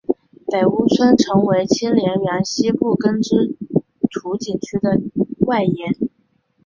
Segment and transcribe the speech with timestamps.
[0.47, 3.55] 北坞村成为清漪园西部耕织
[4.09, 4.99] 图景区的
[5.45, 5.93] 外延。